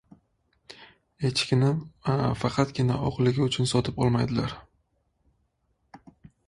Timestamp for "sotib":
3.75-4.03